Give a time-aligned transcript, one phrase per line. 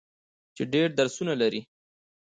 [0.55, 1.61] چې ډیر درسونه لري.